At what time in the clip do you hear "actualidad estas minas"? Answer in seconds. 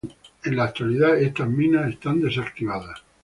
0.63-1.87